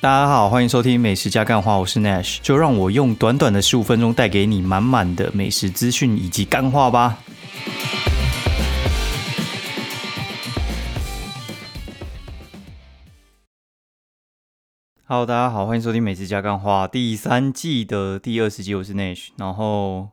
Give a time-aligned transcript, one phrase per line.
[0.00, 7.18] 大家好，欢迎收听美食加干话，我是 Nash，就让我用短短的十五分钟带给你满满的美食资讯以及干话吧。
[15.04, 19.30] Hello，大家好，欢迎收听美食加干话第三季的第二十集，我是 Nash。
[19.36, 20.10] 然后，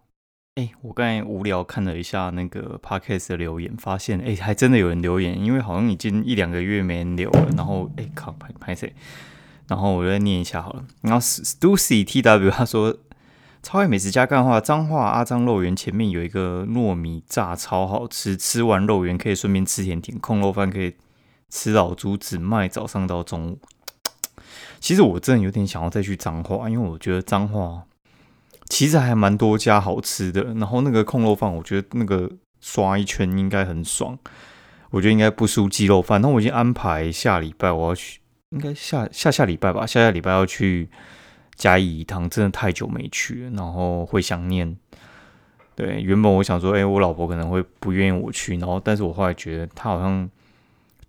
[0.56, 7.50] 哎，我刚才无聊看了一下那个 Podcast 的留言，发现哎，还真的有人留言，因为好像已经一两个月没人留了。
[7.56, 8.92] 然后，哎靠，拍拍谁？
[9.68, 10.86] 然后我就再念一下好了。
[11.02, 12.96] 然后 Stussy T W 他说，
[13.64, 20.96] 超爱美食加干话，彰化阿张肉圆前面有一个糯米炸超好吃，吃完肉圆可以顺便吃甜点，空肉饭可以
[21.50, 23.60] 吃老猪只卖早上到中午。
[24.80, 27.84] 其实我真的有点想要再去彰化，因为我觉得彰化
[28.70, 30.44] 其实还蛮多家好吃的。
[30.54, 32.30] 然后那个控肉饭，我觉得那个
[32.62, 34.16] 刷一圈应该很爽，
[34.92, 36.22] 我觉得应该不输鸡肉饭。
[36.22, 40.90] 那我已经安排下礼拜我要去，应该下下下礼拜吧，下下礼拜要去
[41.56, 44.78] 嘉义一趟，真的太久没去了，然后会想念。
[45.76, 50.30] 对，原本我想说，哎，我老婆可能会不愿意我去，然后但是我后来觉得她好像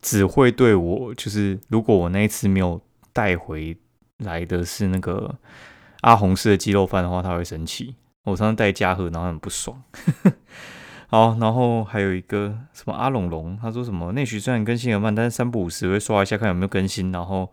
[0.02, 2.80] 只会对我，就是如果我那一次没有。
[3.16, 3.74] 带回
[4.18, 5.38] 来的是那个
[6.02, 7.94] 阿红式的鸡肉饭的话，他会生气。
[8.24, 9.82] 我常常带嘉禾，然后很不爽。
[11.16, 17.10] 好，然后还有一个什么阿龙龙，他说什么内许虽然更新的慢，但是三不五时会刷一下看有没有更新。
[17.10, 17.50] 然后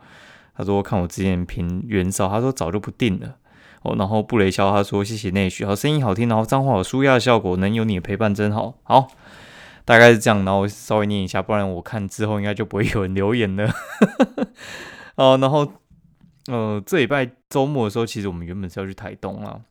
[0.53, 3.37] 他说看我之前评元少，他说早就不定了。
[3.83, 8.73] 哦，然后布雷肖他说谢谢内许，好声音好听，然后脏话有舒压效果，能有你的陪伴真好。
[8.83, 9.07] 好，
[9.85, 10.43] 大概是这样。
[10.43, 13.71] 然后稍微念一下，不然我看之后应该就不会有人 留言了。
[15.15, 15.71] 哦，然后，
[16.47, 19.61] 呃，这礼拜周末的时候，其实我们原本是要去台东啊，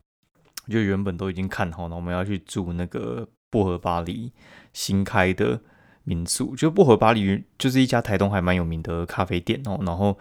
[0.67, 4.31] 就原本都已经看好了，我们要去住那个薄荷巴黎
[4.73, 5.61] 新开的
[6.03, 6.55] 民宿。
[6.55, 9.77] 就薄荷巴黎就是一家台东还蛮有名的咖啡店哦。
[9.85, 10.17] 然后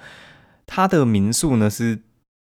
[0.66, 2.02] 他的民宿呢，是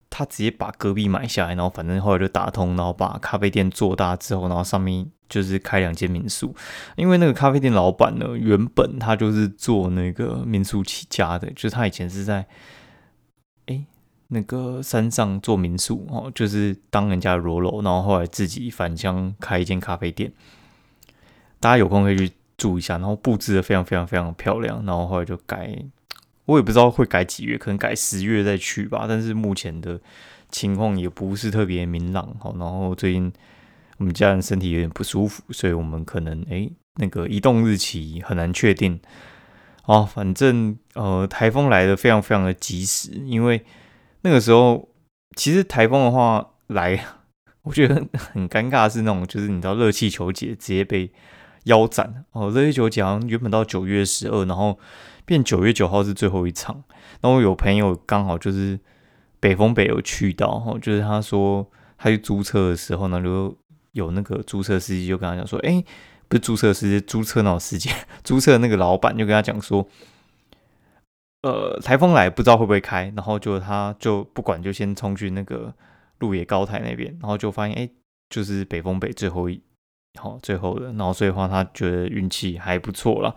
[0.09, 6.55] 他直接把隔壁买下来，然后反正后来就打通，然后把咖啡店做大之后，然后上面就是开两间民宿。
[6.95, 12.45] 因为那个咖啡店老板呢，原本他就是做那个民宿起家的，就是他以前是在。
[14.29, 20.33] 那个山上做民宿哦，就是当人家的罗楼，然后后来自己返乡开一间咖啡店。
[21.59, 24.83] 大家有空可以去住一下，然后布置的非常非常非常漂亮。
[24.85, 25.77] 然后后来就改，
[26.45, 29.05] 我也不知道会改几月，可能改十月再去吧。
[29.07, 29.99] 但是目前的
[30.49, 32.53] 情况也不是特别明朗哈。
[32.57, 33.31] 然后最近
[33.97, 38.99] 我们家人身体有点不舒服，所以我们可能诶那个移动日期很难确定。
[39.85, 43.65] 哦，反正呃台风来的非常非常的及时，因为。
[44.21, 44.89] 那个时候，
[45.37, 47.05] 其实台风的话来，
[47.61, 47.95] 我觉得
[48.33, 51.09] 很尴尬，是那种就是你知道热气球姐直接被
[51.67, 52.49] 腰斩哦。
[52.51, 54.77] 热气球讲原本到九月十二，然后
[55.25, 56.83] 变九月九号是最后一场。
[57.21, 58.79] 然后有朋友刚好就是
[59.39, 61.65] 北风北有去到，哦，就是他说
[61.97, 63.55] 他去租车的时候呢，就
[63.91, 65.83] 有那个租车司机就跟他讲说，哎，
[66.27, 67.89] 不是租车司机，租车那种司机，
[68.23, 69.87] 租车那个老板就跟他讲说。
[71.43, 75.71] 呃，台风来不知道会不会开，然后就他就不管，就先冲去那个
[76.17, 77.87] 鹿野高台那边，然后就发现哎，
[78.27, 79.61] 就是北风北最后一
[80.17, 83.35] 好最后的，然后所以话他觉得运气还不错了。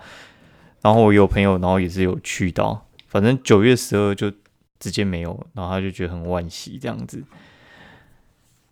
[0.83, 4.33] 然后我有朋友，然后也是有去到，反正九月十二就
[4.79, 7.23] 直接没有，然后他就觉得很惋惜这样子。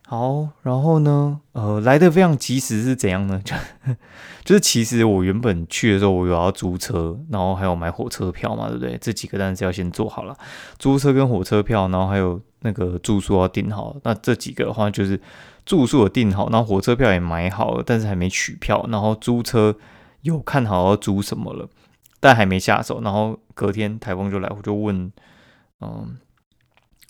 [0.07, 3.43] 好，然后呢，呃，来的非常及时是怎样呢？
[3.45, 3.55] 就
[4.43, 8.97] 就是其实我原本去的时候，我有要租车，然后还有买火车票嘛，对不对？
[8.99, 10.35] 这几个当然是要先做好了，
[10.79, 13.97] 租车跟火车票，然后还有那个住宿要订好。
[14.05, 15.21] 那这几个的话，就是
[15.65, 18.85] 住宿有订好，然后火车票也买好了，但是还没取票。
[18.91, 19.77] 然后租车
[20.23, 21.69] 有看好要租什么了，
[22.21, 23.01] 但还没下手。
[23.03, 25.13] 然后隔天台风就来，我就问，
[25.81, 26.17] 嗯。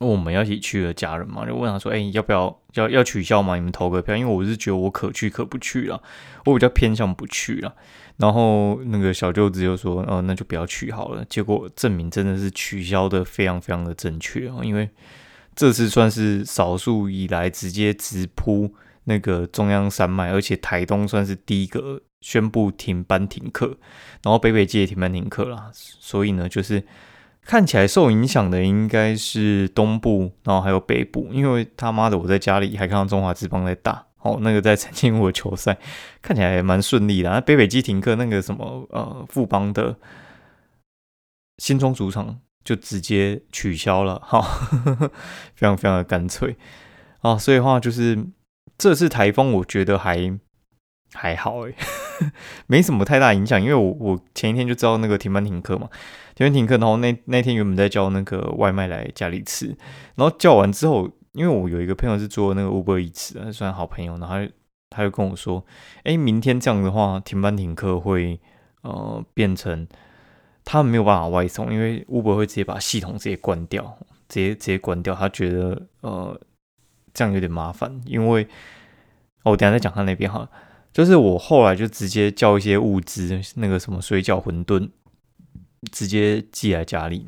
[0.01, 3.57] 我们要一起去的家人嘛，就问他说：“哎，要不要要要取消吗？
[3.57, 6.01] 你们投个票。”因为我是觉得我可去可不去了，
[6.45, 7.75] 我比较偏向不去了。
[8.17, 14.89] 然后那个小舅子就说：“哦，那就不要去好了。”结果证明真的是取消的非常非常的正确哦，因为
[15.59, 18.73] 这次算是少数以来直接直扑
[19.05, 23.77] 那个中央山脉，而且台东算是第一个宣布停班停课，
[24.23, 26.85] 然后北北界也停班停课了，所以呢，就是。
[27.41, 35.79] 看起来受影响的应该是东部，然后还有北部，因为他妈的我在家里还看到中华之邦在打，哦，那个在澄清湖球赛，
[36.21, 37.31] 看起来也蛮顺利的。
[37.31, 39.97] 那北北基停课，那个什么呃富邦的
[41.57, 44.43] 新庄主场就直接取消了， 哈，
[45.55, 46.55] 非常非常的干脆
[47.23, 47.39] 啊。
[47.39, 48.27] 所以话就是
[48.77, 50.39] 这次台风，我觉得还
[51.15, 51.75] 还好诶。
[52.67, 55.89] 没什么太大影响，因为我我前一天就知道那个停班停课嘛，
[56.35, 59.69] 停班停课，然后那那天原本在叫那个外卖来家里吃，
[60.17, 64.35] 然后叫完之后，因为我有一个朋友是做那个 Uber Eats，算好朋友，然后
[64.91, 65.65] 他就跟我说，
[66.05, 68.39] 哎，明天这样的话停班停课会
[68.83, 69.89] 呃变成
[70.69, 73.97] 他们没有办法外送，因为 Uber 会直接把系统直接关掉，
[74.29, 76.39] 直接直接关掉，他觉得呃
[77.15, 78.47] 这样有点麻烦，因为。
[79.45, 80.47] 我等下再讲他那边哈，
[80.93, 84.91] 就是我后来就直接叫一些物资，那个什么水饺、馄饨，
[85.91, 87.25] 直接寄来家里，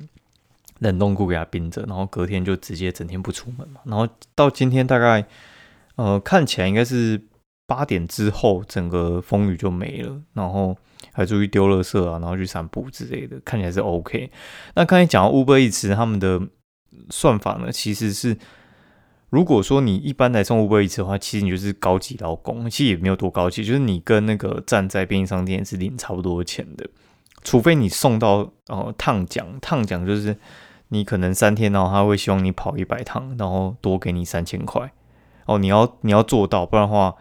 [0.80, 3.80] 冷冻库给他冰着，然后隔天就直接整天不出门嘛。
[3.84, 5.24] 然后到今天大概，
[5.94, 7.18] 呃，看起来应该是
[7.66, 10.76] 八点之后，整个风雨就没了，然后
[11.12, 14.30] 还注意丢垃圾啊，然后去散步之类的，看起来是 OK。
[14.74, 16.40] 那刚才讲到 Uber Eats 他们的
[17.10, 18.36] 算法呢，其实是。
[19.32, 26.84] 如果说你一般来送五百一次的话，其实你就是高级劳工，其实也没有多高级，就是你跟那个站在便利商店是领差不多钱的，
[27.44, 30.36] 除非你送到呃烫奖，烫奖就是
[30.88, 34.90] 你可能三天，然后他会希望你跑一百趟，然后多给你三千块
[35.46, 37.14] 哦，你要你要做到，不然的话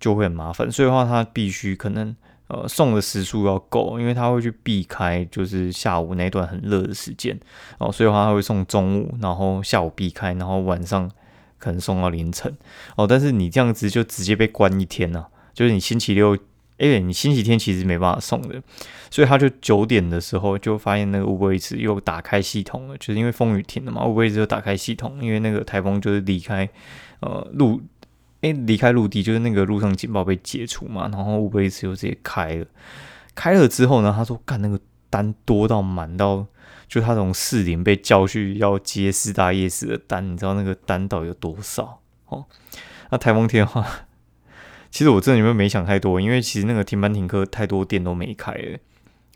[0.00, 2.16] 就会很麻烦，所以的话他必须可能
[2.52, 7.36] 呃送的时数要够，因为他会去避开就是下午那段很热的时间
[7.78, 11.10] 哦，所以话他会送中午，然后下午避开，然后晚上。
[11.62, 12.52] 可能送到凌晨
[12.96, 15.24] 哦，但是你这样子就直接被关一天呢？
[15.54, 16.36] 就是你星期六，
[16.78, 18.60] 哎，你星期天其实没办法送的，
[19.12, 26.68] 所以他就九点的时候就发现那个乌龟子又打开系统了，就是因为风雨停了嘛，乌龟子就打开系统，因为那个台风就是离开
[27.20, 27.80] 呃陆，
[28.42, 32.66] 哎，离开陆地，就是那个陆上警报被解除嘛，然后乌龟子就直接开了，
[33.34, 34.78] 开了之后呢，他说干那个
[35.10, 36.46] 单多到满到。
[36.88, 42.44] 就他从四零被叫去要接四大夜市的单，你知道那个单到底有多少哦？
[43.08, 43.86] 那台风天的话，
[44.92, 48.78] 其实我真的有没有没想太多，因为其实那个停班停课太多店都没开了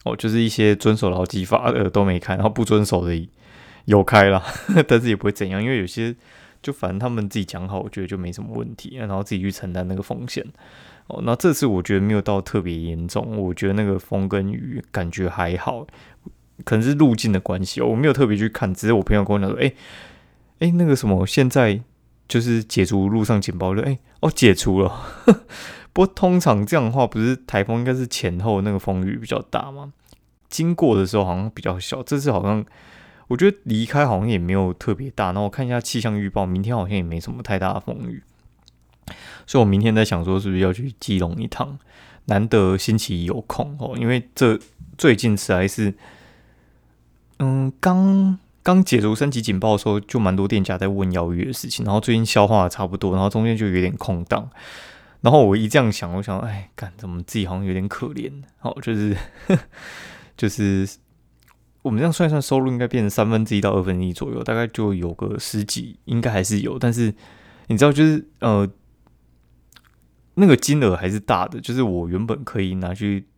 [0.04, 3.26] 哦，就是一些遵守劳基法的都没开，然后不遵守的
[3.86, 4.42] 有开了，
[4.86, 6.14] 但是也不会怎样，因为有些
[6.66, 10.44] 就反正他们自己讲好，我觉得就没什么问题，然后自己去承担那个风险
[11.06, 11.20] 哦。
[11.22, 15.86] 那这次我觉得没有到特别严重，我觉得那个风跟雨感觉还好。
[16.64, 19.72] 可能是路径的关系哦，我没有特别去看，只是我朋友跟我讲说，哎
[20.58, 21.80] 哎，那个什么，现在
[22.26, 24.90] 就是解除路上警报了，哎哦，解除了。
[25.92, 29.92] 不过通常这样的话，不是台风应该是前后那个风雨比较大吗？
[30.48, 32.64] 经过的时候好像比较小，这次好像
[33.28, 35.26] 我觉得离开好像也没有特别大。
[35.26, 38.22] 然后我看一下气象预报，明天好像也没什么太大的风雨，
[39.46, 41.78] 所以我明天在想说，是不是要去基隆一趟？
[42.26, 44.58] 难得星期一有空哦，因为这
[44.98, 45.94] 最近实在是。
[47.38, 54.48] 嗯，刚刚解除升级警报的时候，就蛮多店家在问邀约的事情，然后最近消化的差不多，然后中间就有点空档，
[55.20, 58.32] 然后我一这样想，我想，哎，干，怎么自己好像有点可怜？
[58.58, 59.14] 好，就是
[60.34, 60.88] 就是
[61.86, 67.14] 我们这样算一算，收入应该变成三分之一到二分之一左右，大概就有个十几，应该还是有，但是
[67.68, 68.68] 你知道，就是呃，
[70.34, 73.28] 那个金额还是大的，就是我原本可以拿去。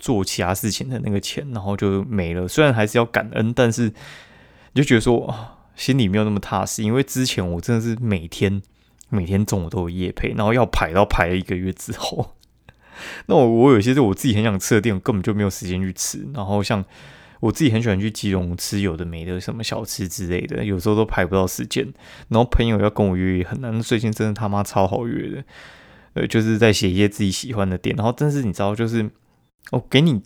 [0.00, 2.46] 做其他事情的那个钱，然后就没了。
[2.46, 5.34] 虽然还是要感恩，但是你就觉得说
[5.74, 6.84] 心里没有那么踏实。
[6.84, 8.62] 因为之前我真的是每天
[9.08, 12.36] 每天中午都有夜配，然后要排到排了一个月之后，
[13.26, 16.24] 那我我有些是我自己很想吃的店，根本就没有时间去吃。
[16.32, 16.84] 然后像
[17.40, 21.86] 我自己很喜欢去基隆吃有的没的什么小吃之类的，有时候都排不到时间。
[22.28, 23.80] 然后朋友要跟我约也很难。
[23.80, 25.44] 最近真的他妈超好约的，
[26.14, 27.94] 呃，就是在写一些自己喜欢的店。
[27.96, 29.10] 然后但是你知道就是。
[29.70, 30.22] 哦，给你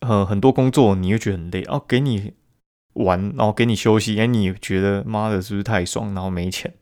[0.00, 1.84] 呃很多工作，你又觉得很累哦。
[1.88, 2.32] 给你
[2.92, 6.14] 玩，然后给你休息，哎，你觉得妈的，是不是太爽？
[6.14, 6.72] 然后没钱，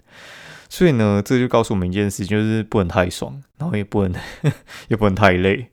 [0.68, 4.20] 所以呢，这就告诉我们一件事，就是不能太爽，然后也不能
[4.88, 5.68] 也不能太累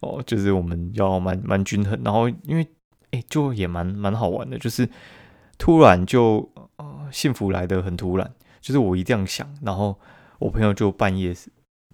[0.00, 0.20] 哦。
[0.26, 2.00] 就是我们要蛮蛮均衡。
[2.02, 2.66] 然后因为
[3.14, 4.88] 哎，就也蛮蛮好玩的，就是
[5.58, 9.98] 突然就呃幸福来的很突然，就是我一这样想，然后
[10.38, 11.34] 我朋友就半夜。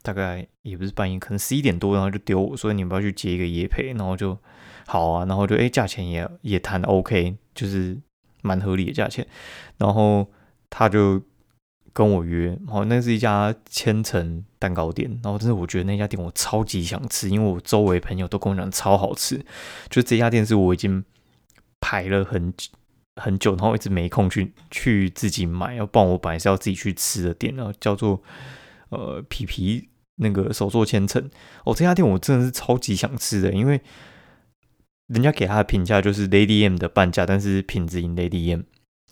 [0.02, 4.34] 大概也不是半夜，可能十一点多，然后就丢我说你们要去接一个夜陪，然后就
[4.86, 8.00] 好啊，然后就哎价钱也也谈 OK，就是
[8.40, 9.26] 蛮合理的价钱，
[9.76, 10.26] 然后
[10.70, 11.20] 他就
[11.92, 19.44] 跟我约，好，那是一家千层蛋糕店，然后真的我觉得那家店我超级想吃，因为我周围朋友都跟我讲超好吃，
[19.88, 21.04] 就这家店是我已经
[21.80, 22.68] 排了很久
[23.16, 28.22] 很久，然后一直没空去去自己买，要不然我本来是要自己去吃的店，然后叫做
[28.90, 29.86] 呃皮皮。
[30.22, 31.30] 那个手做千层
[31.64, 33.80] 哦，这家店我真的是超级想吃的，因为
[35.06, 38.64] 人家给他的评价就是 Lady M 的半价，但是品质赢 Lady M。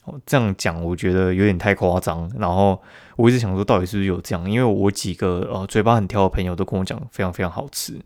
[0.09, 2.31] 哦，这样讲我觉得有点太夸张。
[2.39, 2.81] 然后
[3.17, 4.51] 我一直想说，到底是不是有这样？
[4.51, 8.01] 因为我几个呃嘴巴很挑的朋友都跟我讲，非常非常好吃。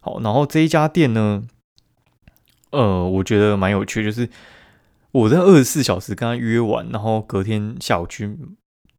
[0.00, 1.42] 好，然后这一家店呢，
[2.70, 4.28] 呃，我觉得蛮有趣，就是
[5.12, 8.38] 我在二十四小时跟他约完，然后隔天下午去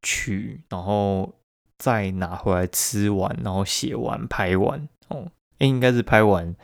[0.01, 1.34] 取，然后
[1.77, 5.27] 再拿回来吃完，然后写完拍完哦，
[5.60, 6.56] 哎，应该是拍完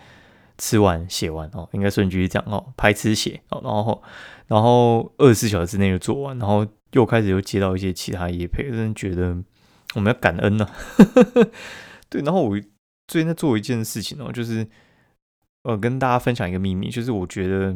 [0.62, 4.04] 吃完写完哦，应该顺序是这样哦，拍吃写哦，然后
[4.46, 9.36] 然后二十四小时之内就做完，然后又开始又接到一些其他业配，真的觉得
[9.96, 10.70] 我们要感恩呢。
[12.10, 12.56] 对，然后我
[13.08, 14.68] 最近在做一件事情哦，就是
[15.64, 17.76] 呃跟大家分享一个秘密，就是我觉得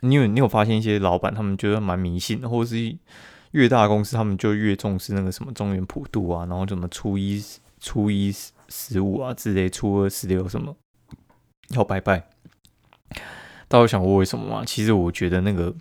[0.00, 2.94] 你有你有发现一些老板他们觉得蛮迷信，或者是
[3.52, 7.42] 越大公司他们就越重视那个什么中原普渡啊，然后什么初一
[7.80, 8.30] 初一
[8.68, 10.76] 十五啊之类，初二十六什么
[11.70, 12.24] 要拜拜。
[13.68, 14.64] 大家想过为什么吗？
[14.66, 15.74] 其实我觉得那个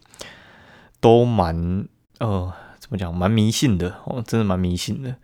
[0.99, 1.87] 都蛮
[2.19, 5.15] 呃怎么讲，蛮迷信的哦，真的蛮迷信的。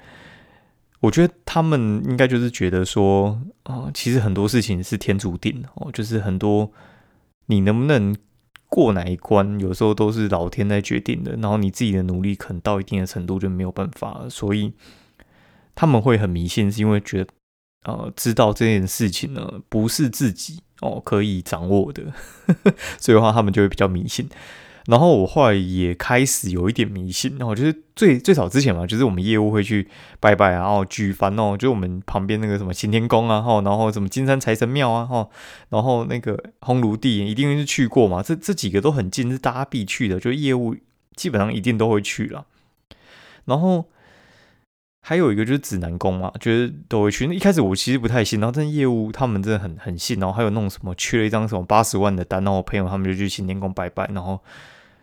[1.01, 6.71] 我觉得他们应该就是觉得说，啊，其实很多事情是天注定的哦，就是很多
[7.45, 8.15] 你能不能
[8.67, 11.33] 过哪一关，有时候都是老天在决定的。
[11.33, 14.73] 然后你自己的努力可能到一定的程度就没有办法了，所以
[15.75, 17.29] 他们会很迷信，是因为觉得，
[17.85, 22.03] 呃，知道这件事情呢不是自己哦可以掌握的，
[22.99, 24.27] 所以的话他们就会比较迷信。
[24.87, 29.87] 然后我后来也开始有一点迷信，然后就是最最早之前嘛，就是我们业务会去
[30.19, 35.27] 拜拜啊，然后举凡哦，就我们旁边那个什么行天宫啊，哈，然后什么金山财神庙啊，哈，
[35.69, 40.75] 然后那个烘炉地一定是去过嘛，这这几个都很近，是大家必去的，就业务
[41.15, 42.45] 基本上一定都会去了。
[43.45, 43.85] 然后
[45.07, 47.27] 还有一个就是指南宫嘛，就是都会去。
[47.27, 54.41] 那一开始我其实不太信，然后但业务他们真的很很信，然后还有弄什么缺了一张什么八十万的单，然后我朋友他们就去行天宫拜拜，然后。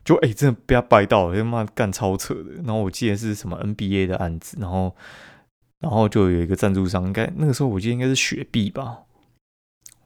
[0.05, 2.55] 就哎，真的被他拜到了，他妈干超扯的。
[2.65, 4.93] 然后我记得是什么 NBA 的案子，然后
[5.79, 8.99] 然后就有一个赞助商，应该那个时候我记得应该是雪碧吧，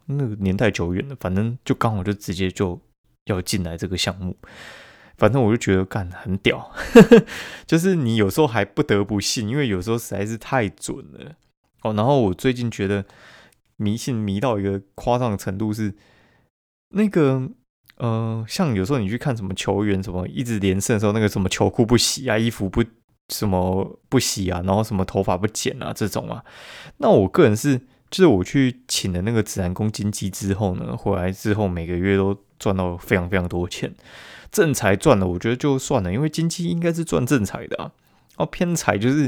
[0.04, 2.78] 那个年代久远了，反正就刚好就直接就
[3.24, 4.36] 要进来这个项目。
[5.16, 6.70] 反正我就觉得干很屌，
[7.66, 11.32] 就是你有时候还不得不信，因为有时候实在是太准了
[11.82, 11.92] 哦。
[11.94, 13.04] 然后我最近觉得
[13.76, 15.94] 迷信迷到一个夸张的程度是
[16.90, 17.50] 那个。
[17.98, 22.84] 呃，像有时候你去看什么球员什么一直连胜的时候，那个什么球裤不洗啊，衣服不
[23.32, 26.44] 什么不洗啊，然后什么头发不剪啊这种啊，
[26.98, 27.78] 那我个人是，
[28.10, 33.94] 就是我去请了那个自然宫经济之后呢，回来之后每个月都赚到非常非常多钱，
[34.50, 37.92] 正财赚了，我觉得就算了，因为经济应该是赚正财的啊，
[38.36, 39.24] 哦偏财就是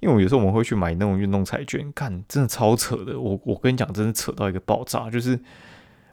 [0.00, 5.40] 因为我有时候我们会去买那种运动彩券，看真的超扯的，我我跟你讲，真的扯到一个爆炸，就是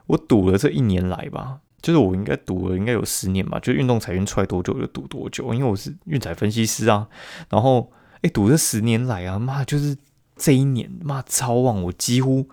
[0.06, 1.60] 我赌了这一年来吧。
[1.82, 3.60] 就是我应该赌了，应该有十年吧。
[3.60, 7.06] 就运动彩运出来多久就赌多久，因为我是运彩分析师啊。
[7.48, 9.96] 然后，哎，赌这十年来啊，妈就是
[10.34, 11.80] 这一年，妈超旺！
[11.84, 12.48] 我几乎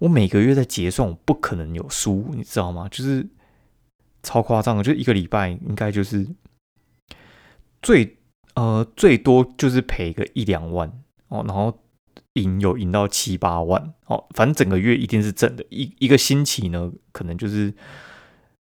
[0.00, 2.88] 我每个月在结算，我不可能有输，你知道吗？
[2.90, 3.24] 就是
[4.24, 6.26] 超夸张的，就一个礼拜应该就是
[7.80, 8.16] 最
[8.54, 10.90] 呃最多就是赔个一两万
[11.28, 11.78] 哦，然后
[12.32, 15.64] 赢有赢到七八万哦，反正整个月一定是正的。
[15.68, 17.72] 一一个星期呢，可能就是。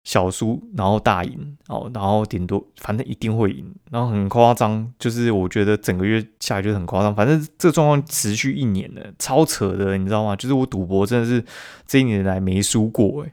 [0.03, 10.35] 小输，然后大赢，哦，然后顶多反正一定会赢，然后很夸张，就是我觉得整个月下来就是很夸张，反正这状况持续一年了，超扯的，你知道吗？
[10.35, 11.45] 就是我赌博真的是
[11.87, 13.33] 这一年来没输过，诶，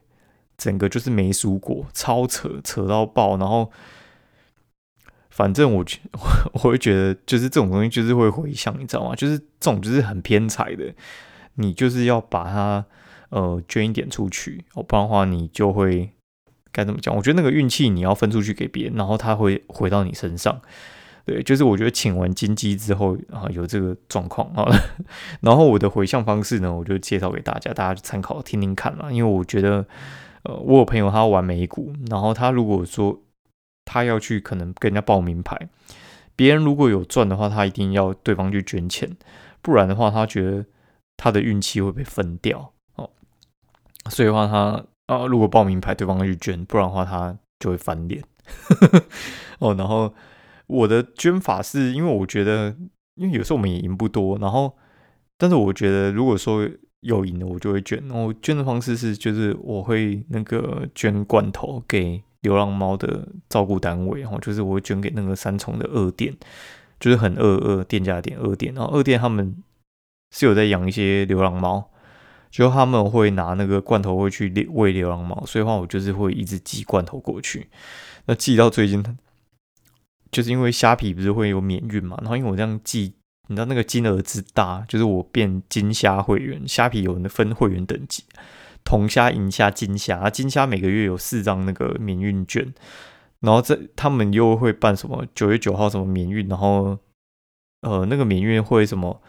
[0.57, 3.71] 整个就是没输过，超扯，扯到爆，然后
[5.29, 5.99] 反正我觉
[6.53, 9.15] 我会觉得就是这种东西就是会回想，你知道吗？
[9.15, 10.93] 就是这种就是很偏财的，
[11.55, 12.85] 你就是要把它
[13.29, 16.11] 呃捐一点出去，哦，不然的话你就会。
[16.69, 17.15] 该怎么讲？
[17.15, 20.61] 我觉得那个运气你要分出去给别人，然后他会回到你身上。
[21.25, 24.63] 对， 就是我觉得请完金鸡之后啊，有这个状况啊，
[25.41, 29.11] 然后我的回向方式呢，我就介绍给大家，大家参考听听看嘛。
[29.11, 29.87] 因为我觉得，
[30.47, 33.21] 呃，我有朋友他玩美股，然后他如果说
[33.83, 35.57] 他要去可能跟人家报名牌，
[36.35, 39.17] 别人如果有赚的话，他一定要对方去捐钱，
[39.61, 40.65] 不然的话，他觉得
[41.17, 43.09] 他的运气会被分掉哦。
[44.09, 44.83] 所以的话，他。
[45.07, 48.21] 啊，如果报名牌对方去捐，不然的话他就会翻脸。
[49.59, 50.13] 哦，然后
[50.65, 52.75] 我的捐法是因为我觉得，
[53.15, 54.75] 因为有时候我们也赢不多，然后
[55.37, 56.69] 但是我觉得如果说
[57.01, 58.01] 有赢的，我就会捐。
[58.07, 66.35] 然后捐的方式是，就是我会那个捐罐头给流浪猫的照顾单位，然后就是我会捐给那个三重的二店，
[66.99, 69.55] 就是很二二店家店二店，然后二店他们
[70.31, 71.89] 是有在养一些流浪猫。
[72.49, 77.67] 就他们会拿那个罐头会去喂流浪猫，所以话我就是会一直寄罐头过去。
[78.25, 79.03] 那寄到最近，
[80.31, 83.13] 就是因为虾皮不是会有免运嘛，然后因为我这样寄
[83.47, 88.23] 你知道那个金额之大，就是我变金虾会员，虾皮有分会员等级，
[88.83, 92.73] 铜虾、银虾、金虾，金虾每个月有四张那个免运券，
[93.39, 96.97] 然后这他们又会办什么九月九号什么免运，然后
[97.81, 99.21] 呃那个免运会什么，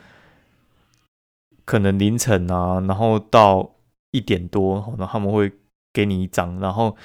[1.64, 3.74] 可能凌晨啊，然后到
[4.10, 5.52] 一点多，然后他们会
[5.92, 6.96] 给你一张，然后。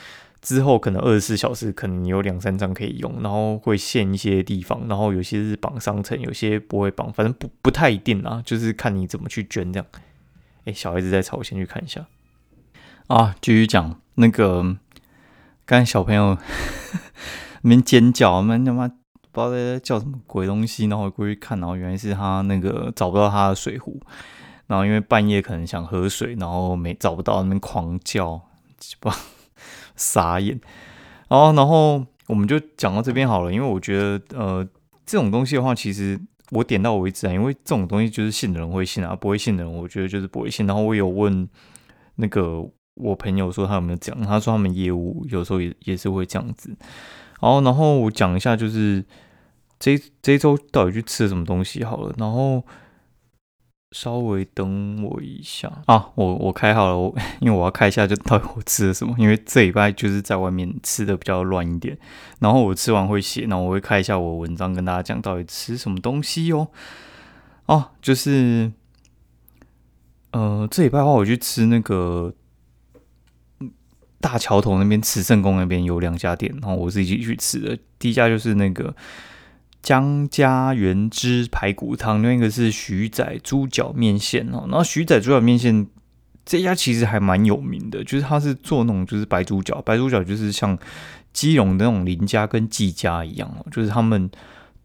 [0.43, 9.87] 之后可能二十四小时，可能有两三张可以用，然后会限一些地方，然后有些是绑商城，有些不会绑，反正不不太一定啊，就是看你怎么去捐这样。
[10.65, 12.05] 哎，小孩子在吵，我先去看一下。
[13.07, 14.75] 啊，继续讲那个，
[15.65, 16.37] 刚才小朋友
[17.63, 23.97] 那边尖叫，们他妈不知道在叫什么鬼东西，然后我过去看，然后原来是他那个找不到他的水壶，
[24.67, 28.41] 然后因为半夜可能想喝水，然后没找不到，那边狂叫，
[28.99, 29.09] 不。
[29.95, 30.59] 傻眼，
[31.29, 34.67] 然后，然后我们就讲到这边好了，因为我觉得，呃，
[35.05, 36.19] 这种东西的话，其实
[36.51, 40.65] 我点到为止啊，因为这种东西就是信的人会信啊，不会信的人，我觉得就是不会信。
[40.67, 41.47] 然后我有问
[42.15, 42.63] 那个
[42.95, 46.75] 我朋友说他有没有讲，他说他们业务有时候也也是会这样子。
[47.39, 49.03] 然后，然后我讲一下，就是
[49.79, 52.63] 这这周到底去吃了什么东西好了，然后。
[53.93, 59.15] 稍微等我一下啊，我我开好了，我 因为我要开一下，就到底我吃了什么。
[59.19, 61.95] 因为这礼拜就是在外面吃的比较乱一点，
[62.39, 66.67] 然后我吃完会写，然后我会开一下我文章，跟大家讲到底吃什么东西哦。
[67.67, 68.71] 哦，就是
[70.31, 72.33] 呃，这礼拜的话，我去吃那个
[74.19, 77.77] 大桥头那边慈圣宫那边有两家店，然后我自己去吃的。
[77.99, 78.93] 第一家就是那个。
[79.83, 84.63] 江家原汁排骨汤，另一个是徐仔猪脚面线哦。
[84.69, 85.85] 然后徐仔猪脚面线
[86.45, 90.75] 这家其实还蛮有名的，就是他是做那种就是白猪脚，白猪脚就是像
[91.33, 94.31] 基隆的那种林家跟季家一样哦，就是他们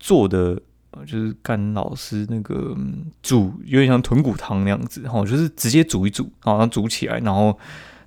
[0.00, 0.60] 做的
[1.06, 2.76] 就是甘老师那个
[3.22, 7.56] 煮有点像豚骨汤那样子哦，就是直接煮一煮，然后煮起来，然后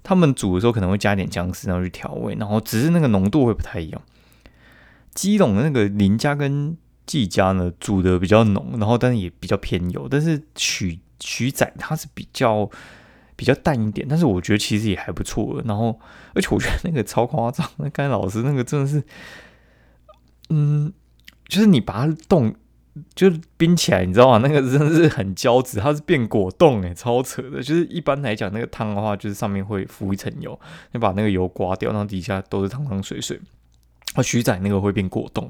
[0.03, 4.01] 他们煮的时候可能会加点姜丝，然后去调味，然后只是那个浓度会不太一样。
[5.13, 10.07] 基隆的那个林家跟季家呢，煮的比较浓，然后但是也比较偏油。
[10.09, 12.69] 但是徐徐仔他是比较
[13.35, 15.61] 比较淡一点，但是我觉得其实也还不错。
[15.65, 15.99] 然后
[16.33, 19.03] 而且我觉得那个超夸张，那刚才老师那个真的是，
[20.49, 20.91] 嗯，
[21.47, 22.53] 就是你把它冻，
[23.15, 24.37] 就是冰起来，你知道吗？
[24.37, 27.61] 那个真的是很胶质，它是变果冻诶，超扯的。
[27.61, 30.59] 就是一般来讲，那个汤的话，就是上面会浮一层油，
[30.91, 33.39] 你把那个油刮掉，然后底下都是汤汤水水。
[34.13, 35.49] 啊，徐仔那个会变果冻，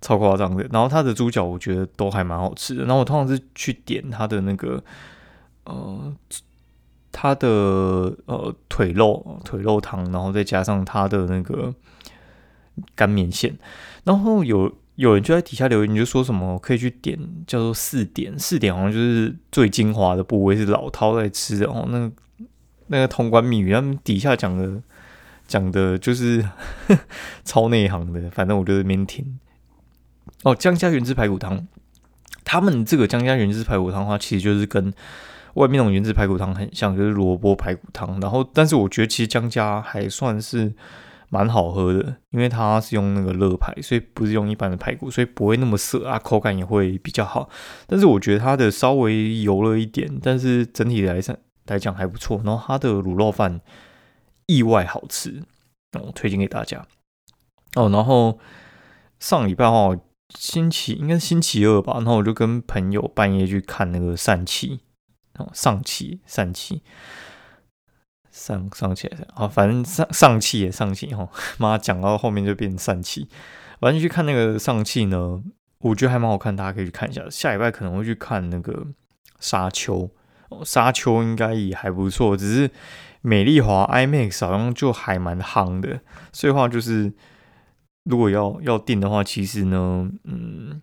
[0.00, 0.66] 超夸张的。
[0.72, 2.80] 然后他的猪脚我觉得都还蛮好吃的。
[2.84, 4.82] 然后我通常是去点他的那个，
[5.62, 6.12] 呃，
[7.12, 7.48] 他的
[8.26, 11.72] 呃腿肉腿肉汤，然后再加上他的那个
[12.96, 13.56] 干面线。
[14.02, 21.86] 然后有有人就在底下留言，就说什么可以去点叫做四点，四点好像就是最精华的部位是老饕在吃的哦。
[21.88, 22.10] 那
[22.88, 24.82] 那个通关密语，他们底下讲的。
[25.50, 26.48] 讲的就是
[27.44, 29.40] 超内行的，反正我就在那边听。
[30.44, 31.66] 哦，江家原汁排骨汤，
[32.44, 34.94] 他们这个江家原汁排骨汤的话，其实就是跟
[35.54, 38.20] 外面那种原汁排骨汤很像，就是萝卜排骨汤。
[38.20, 40.72] 然后，但是我觉得其实江家还算是
[41.30, 47.50] 蛮好喝的，因为它是用那个乐排，所以不是用一般的排骨，所以不会那么涩啊，口感也会比较好。
[47.88, 51.36] 但是我觉得它的稍微油了一点，但是整体来上
[51.66, 52.40] 来讲还不错。
[52.44, 53.60] 然后它的卤肉饭。
[54.50, 55.44] 意外好吃，
[55.92, 56.84] 我推荐给大家
[57.76, 57.88] 哦。
[57.88, 58.40] 然后
[59.20, 60.00] 上礼拜哦，
[60.36, 64.80] 星期应该是星期二吧，然后我就跟朋友半夜去看那个疝气
[65.38, 66.82] 哦，上气疝气
[68.32, 71.28] 上上气啊，反正上上气也上气哈。
[71.58, 73.28] 妈讲到后面就变成疝气，
[73.78, 75.40] 反正去看那个上气呢，
[75.78, 77.22] 我觉得还蛮好看，大家可以去看一下。
[77.30, 78.88] 下礼拜可能会去看那个
[79.38, 80.10] 沙丘，
[80.64, 82.70] 沙丘应该也还不错，只是。
[83.22, 86.00] 美丽华 IMAX 好像就还蛮夯的，
[86.32, 87.12] 所以话就是
[88.04, 90.80] 如果要要订的话，其实呢，嗯，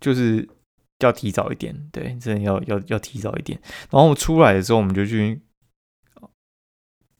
[0.00, 0.48] 就是
[0.98, 3.60] 要提早一点，对，真的要要要提早一点。
[3.90, 5.40] 然后出来的时候，我们就去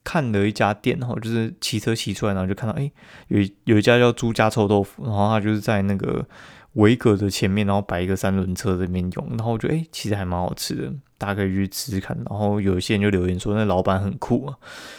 [0.03, 2.91] 看了一家店，然后就是骑车骑出来，然后就看到，哎，
[3.29, 6.27] 有有一家叫朱家臭豆腐，然后他就是在那个
[6.73, 10.93] 维格的前面，然后摆一个三轮车这边用，然后我觉得，哎，其实还蛮好吃的。
[11.17, 14.55] 大家可以去吃吃看，然后有一些人就留言说那老板很酷啊，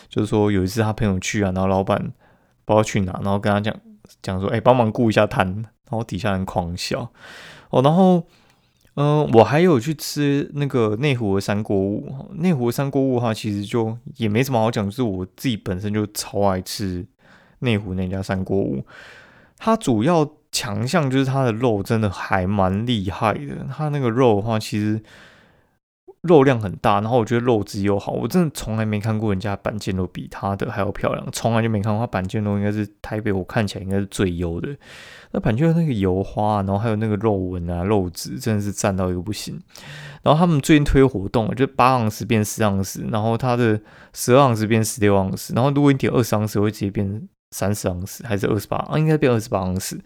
[0.09, 1.99] 就是说有一次他朋友去啊，然后老板
[2.65, 3.75] 不知道去哪，然后跟他讲
[4.23, 7.11] 讲说，哎，帮忙顾一下摊，然后底下人狂笑
[7.71, 7.83] 哦。
[7.83, 8.27] 然后，
[8.95, 17.07] 嗯，我还有去吃那个内湖的三锅物，内湖的三锅物哈，其实就也没什么好讲，就是我自己本身就超爱吃
[17.61, 18.85] 内湖那家三锅物，
[19.57, 23.67] 它主要强项就是它的肉真的还蛮厉害的。
[23.71, 25.01] 它那个肉的话，其实
[26.23, 28.13] 肉量很大，然后我觉得肉质又好。
[28.13, 32.01] 我真的从来没看过人家板腱肉比他的还要漂亮，从来就没看过。
[32.01, 34.77] 他板腱肉应该是台北我看起来应该是最优的。
[35.31, 39.61] 那板腱肉那个油花，然后还有那个肉纹啊、肉质，真的是赞到一个不行。
[40.23, 43.81] 然后他们最近推活动，就八盎司变十盎司，然后它的
[44.13, 48.99] 十二盎司变十六盎司，然后如果你点二十盎司，会直接变三十盎司，还是二十八啊？
[48.99, 50.01] 应该变二十八盎司。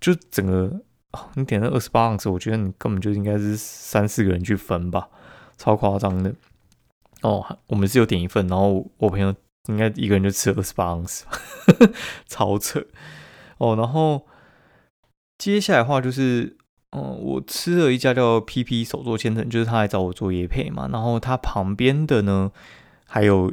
[0.00, 0.70] 就整个，
[1.34, 5.08] 你点了二十八盎司，我觉得你根本就应该是三四个人去分吧，
[5.56, 6.34] 超夸张的。
[7.22, 9.34] 哦，我们是有点一份，然后我朋友
[9.68, 11.24] 应该一个人就吃了二十八盎司，
[12.26, 12.84] 超扯。
[13.58, 14.26] 哦，然后
[15.38, 16.56] 接下来的话就是。
[16.96, 20.88] 嗯，我吃了一家叫 PP 手作千层，就是他来找我做椰配嘛。
[20.92, 22.52] 然后他旁边的呢，
[23.04, 23.52] 还有，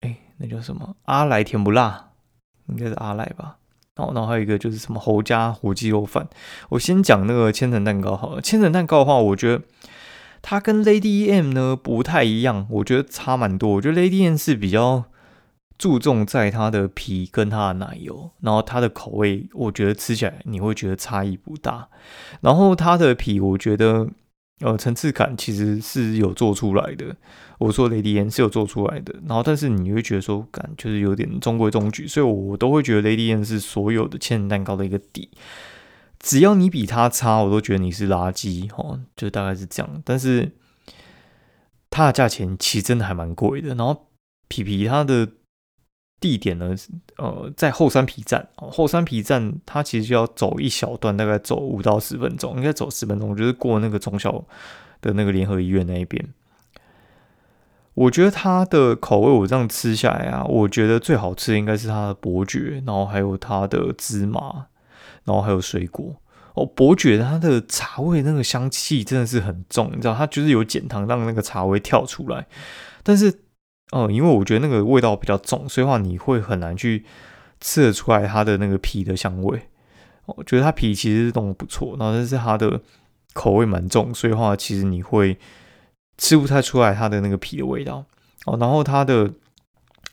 [0.00, 0.96] 哎，那叫什么？
[1.04, 2.10] 阿来甜不辣，
[2.66, 3.58] 应该是阿来吧。
[3.94, 6.28] 然后，然后还有一个就是什么侯家火鸡肉饭。
[6.70, 8.40] 我先讲那个千层蛋糕好了。
[8.40, 9.62] 千层蛋糕的话，我觉得
[10.44, 13.70] 它跟 Lady M 呢不太一样，我觉得差蛮多。
[13.70, 15.06] 我觉得 Lady M 是比较。
[15.76, 21.88] 注重在它的皮跟它的奶油，然后它的口味，我觉得吃起来你会觉得差异不大。
[22.42, 24.08] 然后它的皮，我觉得
[24.60, 27.16] 呃层次感其实是有做出来的。
[27.58, 35.28] 我说 Lady M 是有做出来的，然后但是你会觉得说感就是有点中规中矩，所以我都会觉得 Lady M 是所有的千层蛋糕的一个底。
[36.24, 40.02] 只要你比它差，我都觉得你是垃圾哦，就大概是这样。
[40.04, 40.52] 但是
[41.90, 43.74] 它的价钱其实真的还蛮贵的。
[43.74, 44.08] 然后
[44.48, 45.28] 皮皮它的。
[46.20, 46.74] 地点呢？
[47.18, 48.48] 呃，在后山皮站。
[48.56, 54.42] 后山皮站它其实就要走一小段，大概走五到十分钟，应该走十分钟，就是过那个中小
[55.02, 56.26] 的那个联合医院那一边。
[57.92, 64.68] 我觉得它的口味，我这样吃下来啊，我觉得最好吃的应该是它的伯爵，然后还有它的芝麻，
[65.24, 66.14] 然后还有水果。
[66.54, 72.46] 哦，伯爵它的茶味那个香气真的是很重，你知道，它就是有减糖让那个茶味跳出来，
[73.02, 73.40] 但是。
[73.92, 77.04] 哦，因为我觉得那个味道比较重，所以话你会很难去
[77.60, 79.68] 吃得出来它的那个皮的香味。
[80.24, 82.80] 我觉得它皮其实弄得不错，然后但是它的
[83.34, 85.38] 口味蛮重，所以话其实你会
[86.16, 88.04] 吃不太出来它的那个皮的味道。
[88.46, 89.30] 哦，然后它的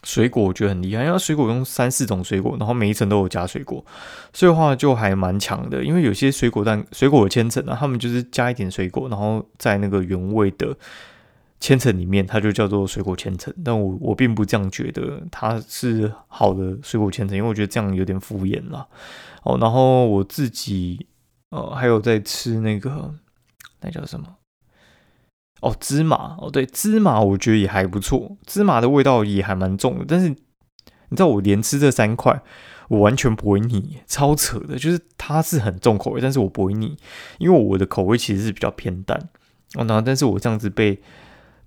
[0.04, 3.86] 水果我觉得很厉害，因为水果用三四种水果，然后每一层都有加水果，
[4.34, 5.84] 所以的话就还蛮强的。
[5.84, 10.78] 因为有些水果蛋水果的千层啊，他们就是加一点水果，然后在那个原味的。
[11.64, 18.88] 千层里面，它就叫做水果千层，但我我并不这样觉得它是好的水果千层，因为我觉得这样有点敷衍了。
[19.44, 21.06] 哦，然后我自己
[21.52, 23.14] 呃还有在吃那个
[23.82, 24.26] 那叫什么？
[25.62, 30.06] 哦，芝麻哦，对，芝麻我觉得也还不错，芝麻的味道也还蛮重的。
[30.08, 30.36] 但是你
[31.15, 32.41] 知道我连吃这三块，
[32.89, 34.78] 我完全不会腻，超扯的。
[34.78, 36.97] 就是它是很重口味，但是我不会腻，
[37.39, 39.30] 因为我的口味其实是比较偏淡。
[39.76, 41.02] 哦，那但是我这样子被。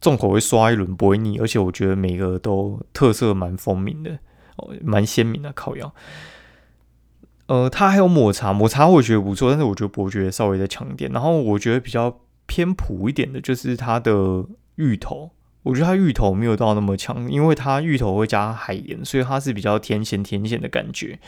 [0.00, 4.18] 重口味刷一轮不会腻，而且我觉得每个都特色蛮丰明的，
[4.56, 5.90] 哦，蛮鲜明的烤羊。
[7.46, 11.10] 呃，它还有抹茶，抹茶我觉得不错，但是我觉得伯爵稍微再强一点。
[11.10, 12.14] 然后我觉得比较
[12.46, 14.44] 偏普一点的就是它的
[14.76, 15.30] 芋头，
[15.62, 21.18] 我觉得它芋头没有到那么强，因为它芋头会加海盐，所以它是比较甜咸甜咸的感觉。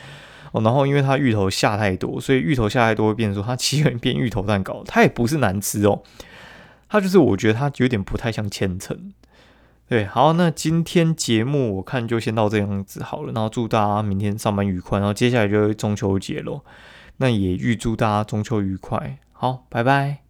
[0.53, 6.03] 哦，然后因为它芋头下太多，所以芋头下太多会变说它其实变芋头蛋糕，它也不是难吃哦。
[6.89, 9.13] 它就是，我觉得它有点不太像千层。
[9.89, 13.33] 对，好，那今天节目我看就先到这样子好了。
[13.33, 14.99] 然后祝大家明天上班愉快。
[14.99, 16.63] 然后接下来就是中秋节喽，
[17.19, 19.19] 那也预祝大家中秋愉快。
[19.33, 20.26] 好，拜拜。